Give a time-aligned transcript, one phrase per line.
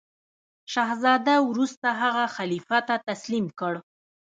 [0.73, 3.73] شهزاده وروسته هغه خلیفه ته تسلیم کړ.